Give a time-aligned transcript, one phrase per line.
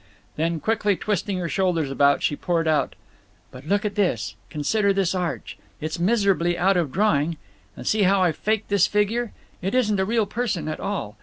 [0.35, 2.95] Then, quickly twisting her shoulders about, she poured out:
[3.51, 4.33] "But look at this.
[4.49, 5.59] Consider this arch.
[5.79, 7.37] It's miserably out of drawing.
[7.77, 9.31] And see how I've faked this figure?
[9.61, 11.17] It isn't a real person at all.